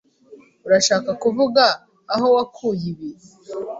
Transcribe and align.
Urashaka 0.65 1.09
kuvuga 1.23 1.63
aho 2.13 2.27
wakuye 2.35 2.83
ibi? 2.93 3.09